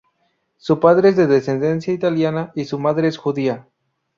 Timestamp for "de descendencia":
1.15-1.93